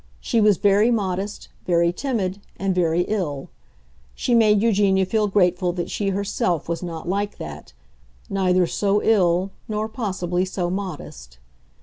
[0.19, 3.51] She was very modest, very timid, and very ill;
[4.15, 9.87] she made Eugenia feel grateful that she herself was not like that—neither so ill, nor,
[9.87, 11.37] possibly, so modest.